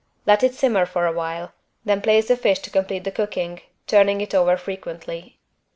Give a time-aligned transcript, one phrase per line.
[0.25, 1.53] Let it simmer for a while,
[1.85, 5.37] then place the fish to complete the cooking, turning it over frequently.